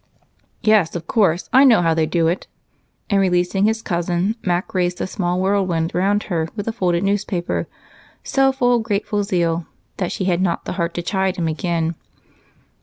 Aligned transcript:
"Yes, 0.63 0.95
of 0.95 1.05
course, 1.05 1.47
I 1.53 1.63
know 1.63 1.83
how 1.83 1.93
they 1.93 2.07
do 2.07 2.27
it." 2.27 2.47
And, 3.11 3.21
releasing 3.21 3.65
his 3.65 3.83
cousin, 3.83 4.35
Mac 4.43 4.73
raised 4.73 4.99
a 4.99 5.05
small 5.05 5.39
whirlwind 5.39 5.93
around 5.93 6.23
her 6.23 6.47
with 6.55 6.67
a 6.67 6.71
folded 6.71 7.03
newspaper, 7.03 7.67
so 8.23 8.51
full 8.51 8.83
of 8.83 9.23
zeal 9.25 9.67
that 9.97 10.11
she 10.11 10.23
had 10.25 10.41
not 10.41 10.65
the 10.65 10.71
heart 10.71 10.95
to 10.95 11.03
chide 11.03 11.35
him 11.35 11.47
again. 11.47 11.93